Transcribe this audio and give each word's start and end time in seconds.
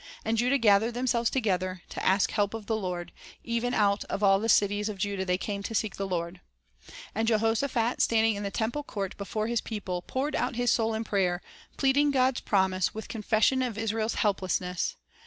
And 0.25 0.35
Judah 0.35 0.57
gathered 0.57 0.95
themselves 0.95 1.29
together, 1.29 1.83
to 1.89 2.03
ask 2.03 2.31
help 2.31 2.55
of 2.55 2.65
the 2.65 2.75
Lord; 2.75 3.11
even 3.43 3.75
out 3.75 4.03
of 4.05 4.23
all 4.23 4.39
the 4.39 4.49
cities 4.49 4.89
of 4.89 4.97
Judah 4.97 5.25
they 5.25 5.37
came 5.37 5.61
to 5.61 5.75
seek 5.75 5.97
the 5.97 6.07
■ 6.07 6.09
Lord." 6.09 6.41
And 7.13 7.27
Jehoshaphat, 7.27 8.01
standing 8.01 8.33
in 8.35 8.41
the 8.41 8.49
temple 8.49 8.81
court 8.81 9.15
before 9.17 9.45
his 9.45 9.61
people, 9.61 10.01
poured 10.01 10.35
out 10.35 10.55
his 10.55 10.71
soul 10.71 10.95
in 10.95 11.03
prayer, 11.03 11.39
plead 11.77 11.97
ing 11.97 12.09
God's 12.09 12.41
promise, 12.41 12.95
with 12.95 13.07
confession 13.09 13.61
of 13.61 13.77
Israel's 13.77 14.15
helpless 14.15 14.59
ness. 14.59 14.95